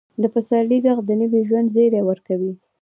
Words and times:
د 0.21 0.23
پسرلي 0.33 0.77
ږغ 0.85 0.97
د 1.05 1.09
نوي 1.21 1.41
ژوند 1.47 1.71
زیری 1.75 2.01
ورکوي. 2.09 2.53